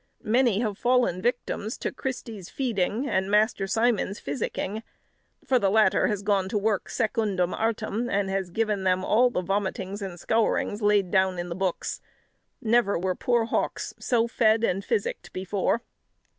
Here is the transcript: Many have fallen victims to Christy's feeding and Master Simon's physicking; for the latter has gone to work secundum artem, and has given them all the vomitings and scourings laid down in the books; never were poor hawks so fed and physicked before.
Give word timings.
Many 0.23 0.61
have 0.61 0.79
fallen 0.79 1.21
victims 1.21 1.77
to 1.77 1.91
Christy's 1.91 2.49
feeding 2.49 3.07
and 3.07 3.29
Master 3.29 3.67
Simon's 3.67 4.17
physicking; 4.19 4.81
for 5.45 5.59
the 5.59 5.69
latter 5.69 6.07
has 6.07 6.23
gone 6.23 6.49
to 6.49 6.57
work 6.57 6.89
secundum 6.89 7.53
artem, 7.53 8.09
and 8.09 8.27
has 8.27 8.49
given 8.49 8.83
them 8.83 9.05
all 9.05 9.29
the 9.29 9.43
vomitings 9.43 10.01
and 10.01 10.19
scourings 10.19 10.81
laid 10.81 11.11
down 11.11 11.37
in 11.37 11.49
the 11.49 11.55
books; 11.55 12.01
never 12.63 12.97
were 12.97 13.13
poor 13.13 13.45
hawks 13.45 13.93
so 13.99 14.27
fed 14.27 14.63
and 14.63 14.83
physicked 14.83 15.31
before. 15.33 15.83